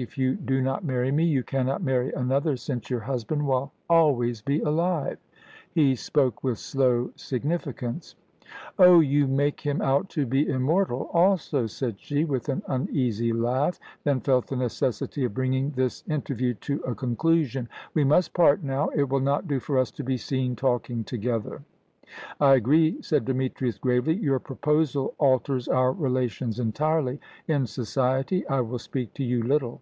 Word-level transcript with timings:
"If 0.00 0.16
you 0.16 0.36
do 0.36 0.62
not 0.62 0.84
marry 0.84 1.10
me, 1.10 1.24
you 1.24 1.42
cannot 1.42 1.82
marry 1.82 2.12
another, 2.12 2.56
since 2.56 2.88
your 2.88 3.00
husband 3.00 3.44
will 3.44 3.72
always 3.90 4.40
be 4.40 4.60
alive." 4.60 5.18
He 5.72 5.96
spoke 5.96 6.44
with 6.44 6.58
slow 6.58 7.10
significance. 7.16 8.14
"Oh, 8.78 9.00
you 9.00 9.26
make 9.26 9.60
him 9.60 9.82
out 9.82 10.08
to 10.10 10.24
be 10.24 10.48
immortal 10.48 11.10
also," 11.12 11.66
said 11.66 11.96
she, 11.98 12.24
with 12.24 12.48
an 12.48 12.62
uneasy 12.68 13.32
laugh; 13.32 13.80
then 14.04 14.20
felt 14.20 14.46
the 14.46 14.54
necessity 14.54 15.24
of 15.24 15.34
bringing 15.34 15.70
this 15.70 16.04
interview 16.08 16.54
to 16.54 16.78
a 16.86 16.94
conclusion. 16.94 17.68
"We 17.92 18.04
must 18.04 18.32
part 18.34 18.62
now. 18.62 18.90
It 18.90 19.08
will 19.08 19.18
not 19.18 19.48
do 19.48 19.58
for 19.58 19.78
us 19.78 19.90
to 19.90 20.04
be 20.04 20.16
seen 20.16 20.54
talking 20.54 21.02
together." 21.02 21.62
"I 22.38 22.54
agree," 22.54 23.02
said 23.02 23.24
Demetrius, 23.24 23.78
gravely; 23.78 24.14
"your 24.14 24.38
proposal 24.38 25.14
alters 25.18 25.66
our 25.66 25.90
relations 25.92 26.60
entirely. 26.60 27.18
In 27.48 27.66
society, 27.66 28.46
I 28.46 28.60
will 28.60 28.78
speak 28.78 29.12
to 29.14 29.24
you 29.24 29.42
little." 29.42 29.80